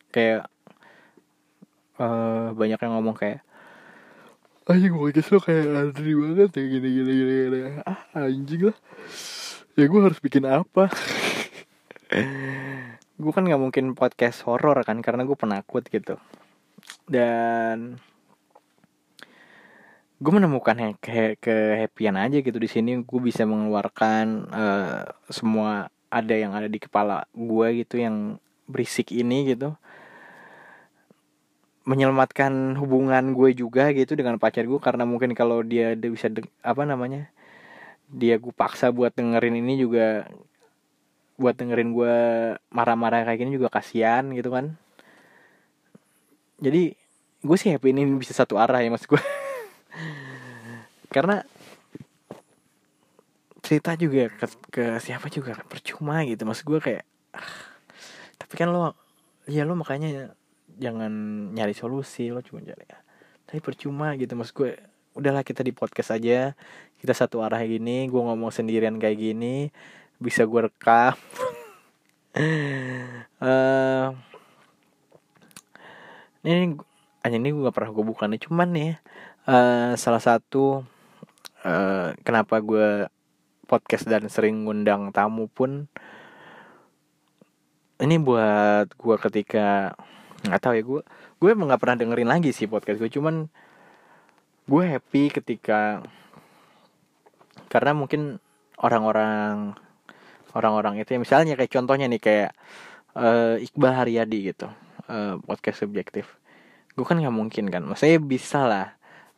kayak 0.10 0.50
uh, 2.02 2.52
banyak 2.58 2.80
yang 2.82 2.94
ngomong 2.98 3.16
kayak 3.16 3.46
anjing 4.70 4.94
podcast 4.94 5.30
lo 5.34 5.40
kayak 5.42 5.66
Andri 5.66 6.14
banget 6.14 6.50
ya 6.54 6.64
gini 6.70 6.90
gini 6.94 7.12
gini, 7.12 7.34
gini. 7.50 7.60
ah 7.90 8.00
anjing 8.14 8.70
lah 8.70 8.78
ya 9.80 9.88
gue 9.88 10.02
harus 10.04 10.20
bikin 10.20 10.44
apa? 10.44 10.92
Gue 13.20 13.32
kan 13.36 13.44
nggak 13.44 13.60
mungkin 13.60 14.00
podcast 14.00 14.48
horor 14.48 14.80
kan 14.88 15.04
karena 15.04 15.28
gue 15.28 15.36
penakut 15.36 15.84
gitu. 15.88 16.16
Dan 17.04 18.00
gue 20.20 20.32
menemukan 20.32 20.96
ke 21.40 21.56
happyan 21.84 22.16
aja 22.16 22.40
gitu 22.40 22.56
di 22.56 22.72
sini. 22.72 23.04
Gue 23.04 23.20
bisa 23.20 23.44
mengeluarkan 23.44 24.26
uh, 24.52 25.04
semua 25.28 25.92
ada 26.08 26.36
yang 26.36 26.56
ada 26.56 26.72
di 26.72 26.80
kepala 26.80 27.28
gue 27.36 27.84
gitu 27.84 28.00
yang 28.00 28.40
berisik 28.72 29.12
ini 29.12 29.52
gitu. 29.52 29.76
Menyelamatkan 31.84 32.80
hubungan 32.80 33.36
gue 33.36 33.52
juga 33.52 33.92
gitu 33.92 34.16
dengan 34.16 34.40
pacar 34.40 34.64
gue 34.64 34.80
karena 34.80 35.04
mungkin 35.04 35.36
kalau 35.36 35.60
dia 35.60 35.92
bisa 36.00 36.32
apa 36.64 36.88
namanya 36.88 37.28
dia 38.10 38.42
gue 38.42 38.54
paksa 38.54 38.90
buat 38.90 39.14
dengerin 39.14 39.62
ini 39.62 39.78
juga 39.78 40.26
buat 41.40 41.56
dengerin 41.56 41.96
gue 41.96 42.16
marah-marah 42.74 43.24
kayak 43.24 43.40
gini 43.40 43.56
juga 43.56 43.72
kasihan 43.72 44.28
gitu 44.36 44.52
kan. 44.52 44.76
Jadi 46.60 46.92
gue 47.40 47.58
sih 47.58 47.72
happy 47.72 47.96
ini 47.96 48.04
bisa 48.20 48.36
satu 48.36 48.60
arah 48.60 48.84
ya 48.84 48.92
mas 48.92 49.08
gue 49.08 49.16
karena 51.16 51.48
cerita 53.64 53.96
juga 53.96 54.28
ke, 54.28 54.46
ke 54.68 54.84
siapa 55.00 55.32
juga 55.32 55.56
percuma 55.70 56.26
gitu. 56.28 56.44
Maksud 56.44 56.66
gue 56.68 56.80
kayak 56.84 57.04
ah, 57.32 57.56
tapi 58.36 58.54
kan 58.60 58.74
lo 58.74 58.98
ya 59.48 59.64
lo 59.64 59.78
makanya 59.78 60.36
jangan 60.76 61.12
nyari 61.56 61.72
solusi 61.78 62.34
lo 62.34 62.44
cuma 62.44 62.66
cari 62.66 62.84
tapi 63.48 63.60
percuma 63.64 64.18
gitu. 64.20 64.36
Maksud 64.36 64.56
gue 64.58 64.72
udahlah 65.16 65.48
kita 65.48 65.64
di 65.64 65.72
podcast 65.72 66.12
aja 66.14 66.54
kita 67.00 67.16
satu 67.16 67.40
arah 67.40 67.64
gini 67.64 68.08
gue 68.12 68.22
ngomong 68.22 68.52
sendirian 68.52 69.00
kayak 69.00 69.18
gini 69.18 69.72
bisa 70.20 70.44
gue 70.44 70.68
rekam. 70.68 71.16
Uh, 73.40 74.12
ini 76.46 76.76
hanya 77.24 77.38
ini 77.40 77.52
gue 77.52 77.68
gak 77.68 77.76
pernah 77.76 77.92
gue 77.92 78.06
buka 78.06 78.28
nih 78.28 78.42
cuman 78.48 78.70
nih 78.72 78.92
uh, 79.48 79.96
salah 80.00 80.24
satu 80.24 80.84
uh, 81.68 82.16
kenapa 82.24 82.64
gue 82.64 83.12
podcast 83.68 84.08
dan 84.08 84.26
sering 84.32 84.66
ngundang 84.66 85.12
tamu 85.12 85.52
pun 85.52 85.86
ini 88.00 88.16
buat 88.18 88.96
gue 88.96 89.16
ketika 89.20 89.94
nggak 90.48 90.62
tahu 90.64 90.74
ya 90.80 90.84
gue 90.88 91.02
gue 91.44 91.50
emang 91.52 91.68
nggak 91.68 91.82
pernah 91.84 92.00
dengerin 92.00 92.32
lagi 92.32 92.56
sih 92.56 92.66
podcast 92.66 92.98
gue 92.98 93.12
cuman 93.12 93.52
gue 94.66 94.84
happy 94.88 95.28
ketika 95.36 96.00
karena 97.70 97.94
mungkin 97.94 98.42
orang-orang 98.82 99.78
orang-orang 100.58 101.00
itu 101.00 101.16
ya 101.16 101.20
misalnya 101.22 101.54
kayak 101.54 101.72
contohnya 101.72 102.10
nih 102.10 102.22
kayak 102.22 102.52
uh, 103.14 103.56
Iqbal 103.62 103.94
Haryadi 103.94 104.40
gitu 104.54 104.68
uh, 105.08 105.38
podcast 105.46 105.86
subjektif. 105.86 106.26
Gue 106.98 107.06
kan 107.06 107.22
nggak 107.22 107.36
mungkin 107.36 107.70
kan 107.70 107.86
maksudnya 107.86 108.20
bisa 108.20 108.66
lah 108.66 108.88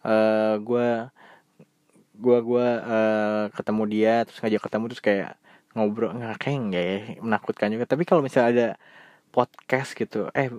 uh, 0.07 0.55
gue 0.57 0.89
gue 2.21 2.37
gue 2.45 2.67
uh, 2.85 3.45
ketemu 3.51 3.83
dia 3.89 4.13
terus 4.23 4.39
ngajak 4.39 4.61
ketemu 4.61 4.85
terus 4.93 5.03
kayak 5.03 5.29
ngobrol 5.75 6.11
nggak 6.13 6.37
kayak 6.39 6.57
enggak 6.59 6.85
ya 6.85 6.97
menakutkan 7.19 7.69
juga. 7.73 7.85
Tapi 7.89 8.03
kalau 8.07 8.21
misalnya 8.23 8.49
ada 8.51 8.67
podcast 9.31 9.95
gitu 9.95 10.27
eh 10.31 10.51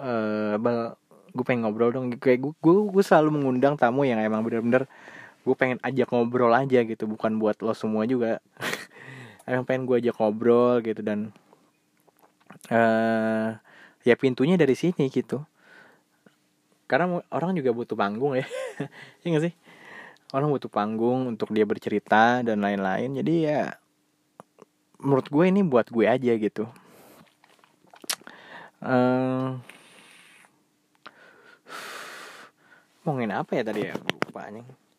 uh, 0.00 0.54
bal 0.58 0.96
gue 1.30 1.44
pengen 1.46 1.62
ngobrol 1.62 1.94
dong 1.94 2.10
kayak 2.18 2.42
gue, 2.42 2.76
gue 2.90 3.04
selalu 3.06 3.38
mengundang 3.38 3.78
tamu 3.78 4.02
yang 4.02 4.18
emang 4.18 4.42
bener-bener 4.42 4.90
gue 5.40 5.54
pengen 5.56 5.80
ajak 5.80 6.12
ngobrol 6.12 6.52
aja 6.52 6.84
gitu 6.84 7.08
bukan 7.08 7.40
buat 7.40 7.56
lo 7.64 7.72
semua 7.72 8.04
juga. 8.04 8.44
Emang 9.48 9.64
pengen 9.64 9.88
gue 9.88 9.96
ajak 10.04 10.16
ngobrol 10.20 10.84
gitu 10.84 11.00
dan 11.00 11.32
uh, 12.68 13.56
ya 14.04 14.14
pintunya 14.20 14.60
dari 14.60 14.76
sini 14.76 15.08
gitu. 15.08 15.40
Karena 16.84 17.22
orang 17.32 17.56
juga 17.56 17.70
butuh 17.72 17.96
panggung 17.96 18.36
ya. 18.36 18.46
Ya 19.22 19.36
gak 19.36 19.44
sih? 19.44 19.54
Orang 20.32 20.48
butuh 20.48 20.72
panggung 20.72 21.28
untuk 21.28 21.52
dia 21.52 21.68
bercerita 21.68 22.40
dan 22.40 22.64
lain-lain. 22.64 23.12
Jadi 23.20 23.34
ya 23.44 23.76
menurut 25.00 25.28
gue 25.28 25.44
ini 25.48 25.60
buat 25.64 25.88
gue 25.88 26.08
aja 26.08 26.32
gitu. 26.36 26.64
Uh, 28.80 29.60
ngomongin 33.04 33.36
apa 33.36 33.60
ya 33.60 33.62
tadi 33.64 33.80
ya? 33.84 33.94
Lupa 34.00 34.48
nih 34.48 34.89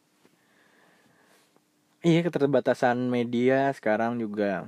iya 2.01 2.19
keterbatasan 2.25 2.97
media 3.09 3.69
sekarang 3.77 4.17
juga. 4.17 4.65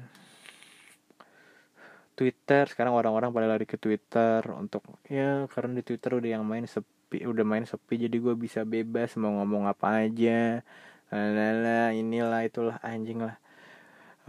Twitter 2.13 2.69
sekarang 2.69 2.93
orang-orang 2.93 3.33
pada 3.33 3.49
lari 3.49 3.65
ke 3.65 3.73
Twitter 3.73 4.45
untuk 4.53 4.85
ya 5.09 5.49
karena 5.49 5.81
di 5.81 5.83
Twitter 5.83 6.13
udah 6.13 6.29
yang 6.37 6.45
main 6.45 6.69
sepi 6.69 7.25
udah 7.25 7.41
main 7.41 7.65
sepi 7.65 8.05
jadi 8.05 8.13
gue 8.21 8.37
bisa 8.37 8.61
bebas 8.61 9.17
mau 9.17 9.33
ngomong 9.41 9.65
apa 9.65 10.05
aja. 10.05 10.61
Lala 11.09 11.93
inilah 11.93 12.45
itulah 12.45 12.77
anjing 12.85 13.25
lah. 13.25 13.37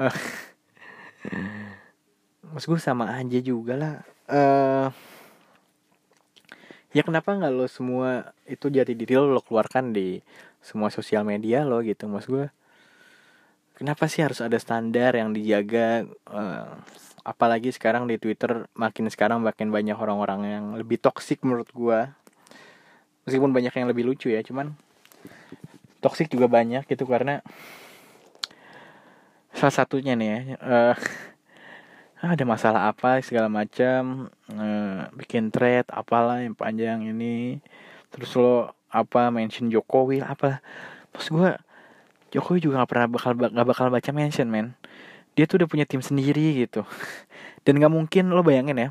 Mas 2.52 2.64
gue 2.64 2.80
sama 2.80 3.12
aja 3.12 3.38
juga 3.40 3.76
lah. 3.76 3.94
Uh, 4.24 4.88
ya 6.96 7.04
kenapa 7.04 7.36
nggak 7.36 7.52
lo 7.52 7.68
semua 7.68 8.32
itu 8.48 8.72
jadi 8.72 8.92
diri 8.96 9.12
lo, 9.16 9.28
lo 9.28 9.44
keluarkan 9.44 9.92
di 9.92 10.24
semua 10.64 10.88
sosial 10.88 11.24
media 11.24 11.68
lo 11.68 11.84
gitu? 11.84 12.08
Mas 12.08 12.24
gue 12.24 12.48
kenapa 13.74 14.06
sih 14.06 14.22
harus 14.22 14.40
ada 14.42 14.56
standar 14.56 15.14
yang 15.14 15.34
dijaga 15.34 16.08
uh, 16.30 16.78
apalagi 17.24 17.72
sekarang 17.72 18.06
di 18.06 18.20
Twitter 18.20 18.68
makin 18.76 19.08
sekarang 19.08 19.40
makin 19.40 19.72
banyak 19.72 19.96
orang-orang 19.96 20.40
yang 20.44 20.64
lebih 20.76 21.00
toksik 21.00 21.42
menurut 21.42 21.68
gue 21.72 22.00
meskipun 23.24 23.50
banyak 23.50 23.72
yang 23.72 23.88
lebih 23.88 24.04
lucu 24.04 24.30
ya 24.30 24.44
cuman 24.44 24.76
toksik 26.04 26.28
juga 26.28 26.46
banyak 26.46 26.84
gitu 26.84 27.08
karena 27.08 27.40
salah 29.56 29.74
satunya 29.74 30.12
nih 30.18 30.28
ya 30.28 30.38
uh, 30.60 30.96
ada 32.32 32.44
masalah 32.48 32.88
apa 32.88 33.20
segala 33.20 33.52
macam 33.52 34.32
uh, 34.48 35.12
bikin 35.12 35.52
thread 35.52 35.84
apalah 35.92 36.40
yang 36.40 36.56
panjang 36.56 37.04
ini. 37.04 37.60
Terus 38.08 38.32
lo 38.40 38.72
apa 38.88 39.28
mention 39.28 39.68
Jokowi 39.68 40.24
apa. 40.24 40.64
Pas 41.12 41.26
gue 41.28 41.50
Jokowi 42.34 42.58
juga 42.66 42.82
gak 42.82 42.90
pernah 42.90 43.06
bakal 43.06 43.32
gak 43.38 43.66
bakal 43.66 43.86
baca 43.94 44.10
mention 44.10 44.50
men. 44.50 44.74
Dia 45.38 45.46
tuh 45.46 45.62
udah 45.62 45.68
punya 45.70 45.86
tim 45.86 46.02
sendiri 46.02 46.66
gitu. 46.66 46.82
Dan 47.64 47.78
nggak 47.78 47.92
mungkin 47.94 48.34
lo 48.34 48.42
bayangin 48.42 48.76
ya. 48.76 48.88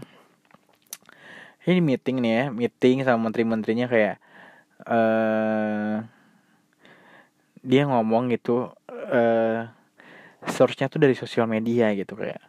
Ini 1.64 1.80
meeting 1.80 2.20
nih 2.20 2.32
ya 2.34 2.46
meeting 2.52 3.08
sama 3.08 3.30
menteri-menterinya 3.30 3.88
kayak 3.88 4.16
uh, 4.84 6.04
dia 7.64 7.88
ngomong 7.88 8.36
gitu 8.36 8.68
uh, 8.92 9.72
source-nya 10.44 10.92
tuh 10.92 11.00
dari 11.00 11.16
sosial 11.16 11.48
media 11.48 11.92
gitu 11.96 12.20
kayak. 12.20 12.44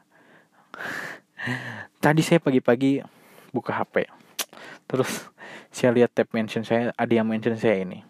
Tadi 2.03 2.23
saya 2.27 2.43
pagi-pagi 2.43 3.05
buka 3.55 3.71
HP 3.71 4.11
terus 4.91 5.31
saya 5.71 5.95
lihat 5.95 6.11
tab 6.13 6.29
mention 6.35 6.67
saya 6.67 6.91
ada 6.99 7.13
yang 7.15 7.25
mention 7.25 7.55
saya 7.55 7.81
ini 7.87 8.03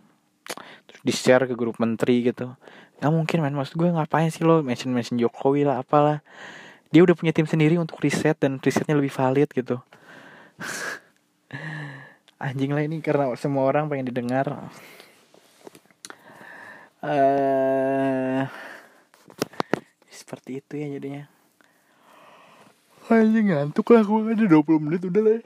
di 1.05 1.12
share 1.12 1.45
ke 1.45 1.53
grup 1.53 1.77
menteri 1.77 2.25
gitu. 2.25 2.57
Nggak 2.99 3.12
mungkin 3.12 3.38
man 3.45 3.53
maksud 3.53 3.77
gue 3.77 3.93
ngapain 3.93 4.33
sih 4.33 4.40
lo 4.40 4.64
mention 4.64 4.88
mention 4.88 5.21
Jokowi 5.21 5.69
lah 5.69 5.85
apalah. 5.85 6.25
Dia 6.88 7.05
udah 7.05 7.12
punya 7.12 7.37
tim 7.37 7.45
sendiri 7.45 7.77
untuk 7.77 8.01
riset 8.01 8.40
dan 8.40 8.57
risetnya 8.57 8.97
lebih 8.97 9.12
valid 9.12 9.53
gitu. 9.53 9.77
Anjing 12.45 12.73
lah 12.73 12.83
ini 12.88 13.05
karena 13.05 13.37
semua 13.37 13.69
orang 13.69 13.93
pengen 13.93 14.09
didengar. 14.09 14.49
Uh, 17.05 18.49
seperti 20.09 20.64
itu 20.64 20.73
ya 20.81 20.88
jadinya. 20.97 21.25
Anjing 23.12 23.53
ngantuk 23.53 23.93
lah 23.93 24.01
gue 24.01 24.33
ada 24.33 24.47
20 24.49 24.81
menit 24.81 25.05
udah 25.05 25.21
lah 25.21 25.40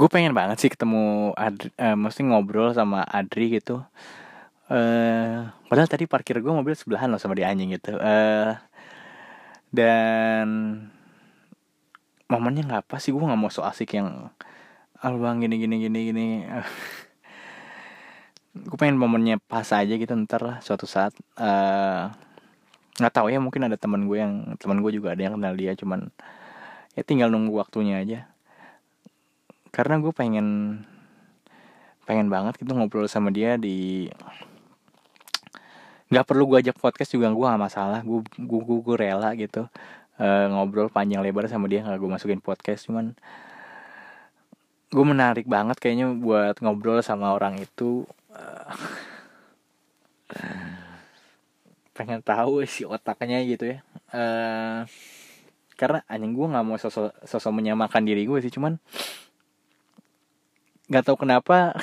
Gue 0.00 0.08
pengen 0.08 0.32
banget 0.32 0.56
sih 0.64 0.70
ketemu 0.72 1.36
Adri, 1.36 1.68
uh, 1.76 1.92
Mesti 1.92 2.24
ngobrol 2.24 2.72
sama 2.72 3.04
Adri 3.04 3.60
gitu. 3.60 3.84
Uh, 4.72 5.52
Padahal 5.68 5.92
tadi 5.92 6.08
parkir 6.08 6.40
gue 6.40 6.48
mobil 6.48 6.72
sebelahan 6.72 7.12
loh 7.12 7.20
sama 7.20 7.36
dia 7.36 7.52
anjing 7.52 7.76
gitu. 7.76 8.00
Uh, 8.00 8.56
Dan 9.68 10.48
Momennya 12.32 12.64
gak 12.64 12.88
apa 12.88 12.96
sih 12.96 13.12
Gue 13.12 13.20
gak 13.28 13.36
mau 13.36 13.52
so 13.52 13.60
asik 13.60 14.00
yang 14.00 14.32
Albang 15.04 15.44
gini 15.44 15.60
gini 15.60 15.76
gini 15.84 16.00
gini. 16.08 16.26
Uh, 16.48 16.68
Gue 18.50 18.74
pengen 18.80 18.98
momennya 18.98 19.38
pas 19.38 19.68
aja 19.70 19.94
gitu 19.94 20.10
ntar 20.26 20.42
lah 20.42 20.58
suatu 20.58 20.82
saat. 20.82 21.14
Uh, 21.38 22.10
nggak 22.98 23.14
tahu 23.14 23.30
ya 23.30 23.38
mungkin 23.38 23.62
ada 23.62 23.78
teman 23.78 24.10
gue 24.10 24.18
yang 24.18 24.58
teman 24.58 24.82
gue 24.82 24.90
juga 24.90 25.14
ada 25.14 25.22
yang 25.22 25.38
kenal 25.38 25.54
dia 25.54 25.72
cuman 25.78 26.10
ya 26.98 27.06
tinggal 27.06 27.30
nunggu 27.30 27.54
waktunya 27.56 28.02
aja 28.02 28.26
karena 29.70 29.98
gue 30.02 30.12
pengen 30.14 30.80
pengen 32.04 32.26
banget 32.26 32.58
gitu 32.58 32.74
ngobrol 32.74 33.06
sama 33.06 33.30
dia 33.30 33.54
di 33.54 34.10
nggak 36.10 36.26
perlu 36.26 36.42
gue 36.50 36.58
ajak 36.66 36.76
podcast 36.82 37.14
juga 37.14 37.30
gue 37.30 37.46
gak 37.46 37.62
masalah. 37.62 38.02
Gue 38.02 38.26
gue 38.34 38.60
gue, 38.66 38.78
gue 38.82 38.96
rela 38.98 39.30
gitu 39.38 39.70
uh, 40.20 40.46
ngobrol 40.52 40.92
panjang 40.92 41.24
lebar 41.24 41.48
sama 41.48 41.66
dia 41.66 41.80
nggak 41.86 41.98
gue 41.98 42.10
masukin 42.10 42.42
podcast. 42.42 42.90
Cuman 42.90 43.16
gue 44.90 45.04
menarik 45.06 45.46
banget 45.46 45.78
kayaknya 45.78 46.10
buat 46.18 46.58
ngobrol 46.60 46.98
sama 47.00 47.30
orang 47.30 47.62
itu 47.62 48.04
uh, 48.34 48.74
pengen 51.94 52.20
tahu 52.26 52.66
si 52.66 52.82
otaknya 52.82 53.40
gitu 53.46 53.78
ya. 53.78 53.78
Uh, 54.10 54.82
karena 55.78 56.04
anjing 56.10 56.36
gue 56.36 56.46
nggak 56.50 56.64
mau 56.66 56.76
sosok 56.76 57.16
sosok 57.24 57.52
menyamakan 57.54 58.04
diri 58.04 58.28
gue 58.28 58.38
sih. 58.44 58.52
Cuman 58.52 58.76
nggak 60.90 61.06
tahu 61.06 61.22
kenapa 61.22 61.78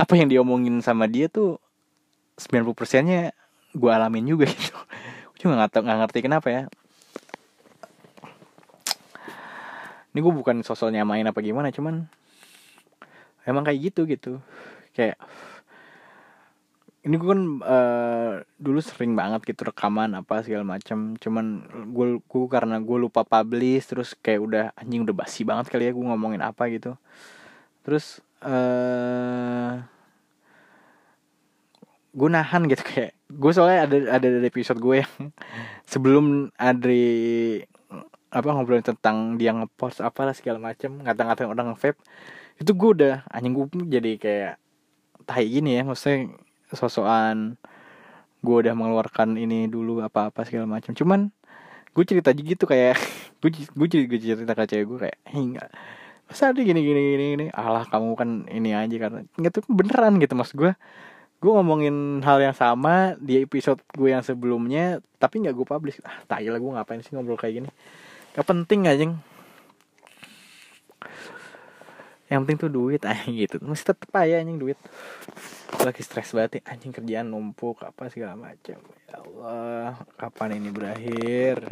apa 0.00 0.12
yang 0.16 0.28
diomongin 0.28 0.84
sama 0.84 1.08
dia 1.08 1.32
tuh 1.32 1.56
90 2.36 2.76
persennya 2.76 3.32
gue 3.72 3.90
alamin 3.90 4.24
juga 4.28 4.44
gitu. 4.48 4.76
Cuma 5.40 5.56
nggak 5.56 5.80
nggak 5.80 5.98
ngerti 6.04 6.18
kenapa 6.20 6.48
ya. 6.52 6.62
Ini 10.10 10.18
gue 10.20 10.34
bukan 10.34 10.60
sosok 10.66 10.92
nyamain 10.92 11.24
apa 11.24 11.40
gimana 11.40 11.72
cuman 11.72 12.04
emang 13.48 13.64
kayak 13.64 13.92
gitu 13.92 14.04
gitu. 14.04 14.32
Kayak 14.92 15.16
ini 17.00 17.16
gue 17.16 17.28
kan 17.32 17.42
uh, 17.64 18.32
dulu 18.60 18.80
sering 18.84 19.16
banget 19.16 19.40
gitu 19.48 19.64
rekaman 19.72 20.12
apa 20.12 20.44
segala 20.44 20.68
macam 20.68 21.16
cuman 21.16 21.64
gue 21.96 22.20
gue 22.20 22.44
karena 22.52 22.76
gue 22.76 22.96
lupa 23.00 23.24
publish 23.24 23.88
terus 23.88 24.12
kayak 24.20 24.40
udah 24.44 24.64
anjing 24.76 25.08
udah 25.08 25.16
basi 25.16 25.40
banget 25.48 25.72
kali 25.72 25.88
ya 25.88 25.96
gue 25.96 26.04
ngomongin 26.04 26.44
apa 26.44 26.68
gitu. 26.68 27.00
Terus 27.80 28.20
uh, 28.44 29.80
gue 32.12 32.28
nahan 32.28 32.68
gitu 32.68 32.84
kayak. 32.84 33.16
Gue 33.32 33.52
soalnya 33.56 33.88
ada 33.88 33.96
ada 34.20 34.26
dari 34.36 34.46
episode 34.52 34.76
gue 34.76 35.00
yang 35.00 35.14
sebelum 35.92 36.52
Adri 36.60 37.64
apa 38.30 38.46
ngobrolin 38.52 38.84
tentang 38.84 39.40
dia 39.40 39.56
ngepost 39.56 40.04
apalah 40.04 40.36
segala 40.36 40.60
macam 40.60 41.00
ngata-ngatain 41.02 41.50
orang 41.50 41.74
nge 41.74 41.98
itu 42.60 42.70
gue 42.76 42.90
udah 42.92 43.14
anjing 43.32 43.56
gue 43.56 43.66
jadi 43.88 44.12
kayak 44.20 44.54
tai 45.24 45.48
gini 45.48 45.80
ya. 45.80 45.82
Maksudnya 45.88 46.49
sosokan 46.76 47.56
gue 48.40 48.56
udah 48.56 48.72
mengeluarkan 48.72 49.36
ini 49.36 49.68
dulu 49.68 50.00
apa-apa 50.00 50.48
segala 50.48 50.66
macam. 50.66 50.96
Cuman 50.96 51.28
gue 51.92 52.04
cerita 52.06 52.32
aja 52.32 52.42
gitu 52.42 52.64
kayak 52.64 52.96
gue 53.42 53.50
gue 53.52 53.86
gue 54.06 54.18
cerita 54.18 54.54
ke 54.54 54.64
cewek 54.70 54.86
gue 54.86 54.98
kayak 55.08 55.18
hingga 55.26 55.64
masa 56.30 56.54
ada 56.54 56.60
gini 56.62 56.80
gini 56.80 57.00
gini 57.16 57.24
gini? 57.34 57.46
Alah 57.50 57.84
kamu 57.90 58.14
kan 58.14 58.30
ini 58.46 58.70
aja 58.70 58.96
karena 58.96 59.20
nggak 59.34 59.52
tuh 59.52 59.62
beneran 59.66 60.22
gitu 60.22 60.34
mas 60.38 60.54
gue 60.54 60.72
gue 61.40 61.52
ngomongin 61.56 62.20
hal 62.20 62.38
yang 62.38 62.54
sama 62.54 63.16
di 63.16 63.40
episode 63.42 63.80
gue 63.96 64.12
yang 64.12 64.22
sebelumnya 64.22 65.00
tapi 65.18 65.42
nggak 65.42 65.54
gue 65.56 65.66
publish. 65.66 65.98
Ah 66.06 66.22
tai 66.28 66.46
lah 66.46 66.62
gue 66.62 66.70
ngapain 66.70 67.02
sih 67.02 67.16
ngobrol 67.16 67.40
kayak 67.40 67.64
gini? 67.64 67.70
Gak 68.30 68.46
penting 68.46 68.86
aja 68.86 69.10
yang 72.30 72.46
penting 72.46 72.62
tuh 72.62 72.70
duit 72.70 73.02
anjing 73.02 73.34
gitu. 73.44 73.58
Mesti 73.58 73.90
tetep 73.90 74.10
aja 74.14 74.38
anjing 74.38 74.62
duit. 74.62 74.78
Lagi 75.82 76.00
stres 76.06 76.30
banget 76.30 76.62
ya 76.62 76.70
anjing 76.70 76.94
kerjaan 76.94 77.26
numpuk 77.26 77.82
apa 77.82 78.06
segala 78.06 78.38
macam 78.38 78.78
ya 78.78 79.16
Allah 79.18 79.98
kapan 80.14 80.62
ini 80.62 80.70
berakhir? 80.70 81.66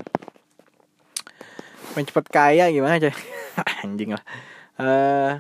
Pengen 1.95 2.11
cepet 2.11 2.27
kaya 2.27 2.67
gimana 2.75 2.99
aja 2.99 3.15
anjing 3.87 4.19
lah. 4.19 4.25
Uh, 4.79 5.33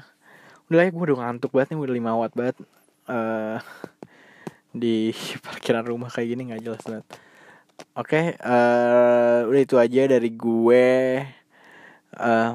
udah 0.70 0.86
ya 0.86 0.90
gue 0.94 1.04
udah 1.10 1.18
ngantuk 1.26 1.50
banget 1.50 1.74
nih 1.74 1.78
udah 1.82 1.94
lima 1.98 2.12
watt 2.14 2.32
banget. 2.38 2.56
Uh, 3.10 3.58
di 4.70 5.10
parkiran 5.44 5.82
rumah 5.82 6.06
kayak 6.14 6.30
gini 6.30 6.54
nggak 6.54 6.62
jelas 6.62 6.82
banget. 6.86 7.06
Oke 7.98 8.14
okay, 8.14 8.24
uh, 8.46 9.46
udah 9.50 9.60
itu 9.62 9.74
aja 9.74 10.02
dari 10.06 10.30
gue 10.30 10.86
uh, 12.14 12.52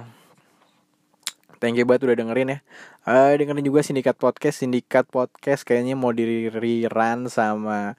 thank 1.64 1.80
you 1.80 1.88
banget 1.88 2.12
udah 2.12 2.20
dengerin 2.20 2.52
ya. 2.52 2.60
Uh, 3.08 3.32
dengerin 3.40 3.64
juga 3.64 3.80
sindikat 3.80 4.20
podcast. 4.20 4.60
Sindikat 4.60 5.08
podcast 5.08 5.64
kayaknya 5.64 5.96
mau 5.96 6.12
di 6.12 6.52
rerun 6.52 7.32
sama 7.32 7.96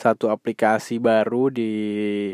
satu 0.00 0.32
aplikasi 0.32 0.96
baru 0.96 1.52
di 1.52 2.32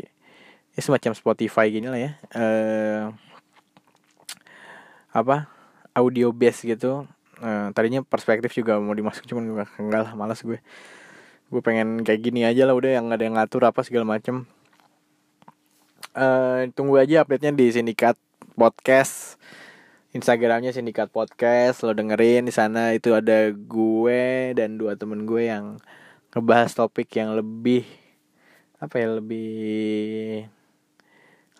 ya 0.71 0.79
semacam 0.79 1.11
Spotify 1.11 1.67
gini 1.67 1.91
lah 1.91 1.99
ya. 1.99 2.11
Uh, 2.31 3.03
apa? 5.11 5.51
Audio 5.91 6.31
base 6.31 6.63
gitu. 6.63 7.03
Uh, 7.43 7.75
tadinya 7.75 7.99
perspektif 7.99 8.55
juga 8.55 8.79
mau 8.79 8.95
dimasuk 8.95 9.27
cuman 9.27 9.51
gue 9.51 9.65
enggak 9.83 10.01
lah 10.07 10.13
malas 10.15 10.39
gue. 10.39 10.63
Gue 11.51 11.59
pengen 11.59 12.07
kayak 12.07 12.23
gini 12.23 12.47
aja 12.47 12.63
lah 12.63 12.71
udah 12.71 13.03
yang 13.03 13.11
ada 13.11 13.27
yang 13.27 13.35
ngatur 13.35 13.67
apa 13.67 13.83
segala 13.83 14.07
macem. 14.07 14.47
Uh, 16.15 16.71
tunggu 16.71 16.95
aja 17.03 17.27
update 17.27 17.43
nya 17.43 17.51
di 17.51 17.67
sindikat 17.67 18.15
podcast 18.55 19.35
Instagramnya 20.09 20.73
Sindikat 20.73 21.13
Podcast 21.13 21.85
lo 21.85 21.93
dengerin 21.93 22.49
di 22.49 22.53
sana 22.53 22.97
itu 22.97 23.13
ada 23.13 23.53
gue 23.53 24.57
dan 24.57 24.81
dua 24.81 24.97
temen 24.97 25.29
gue 25.29 25.53
yang 25.53 25.77
ngebahas 26.33 26.73
topik 26.73 27.13
yang 27.13 27.37
lebih 27.37 27.85
apa 28.81 28.97
ya 28.97 29.21
lebih 29.21 30.49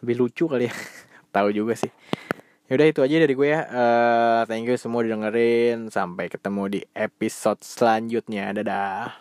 lebih 0.01 0.15
lucu 0.17 0.49
kali 0.49 0.65
ya. 0.65 0.73
Tahu 1.35 1.53
juga 1.53 1.77
sih. 1.77 1.93
Yaudah 2.73 2.89
itu 2.89 3.05
aja 3.05 3.21
dari 3.21 3.33
gue 3.37 3.49
ya. 3.53 3.61
Uh, 3.69 4.41
thank 4.49 4.65
you 4.65 4.81
semua 4.81 5.05
udah 5.05 5.13
dengerin 5.13 5.93
sampai 5.93 6.25
ketemu 6.33 6.63
di 6.73 6.81
episode 6.97 7.61
selanjutnya. 7.61 8.49
Dadah 8.49 9.13